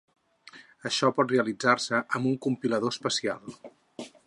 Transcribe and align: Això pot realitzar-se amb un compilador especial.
Això 0.89 1.09
pot 1.19 1.33
realitzar-se 1.33 2.01
amb 2.19 2.31
un 2.31 2.41
compilador 2.47 2.95
especial. 2.95 3.57